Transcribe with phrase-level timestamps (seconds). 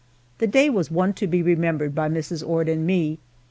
[0.39, 2.43] The day was one to be remembered by Mrs.
[2.43, 3.19] Ord and me.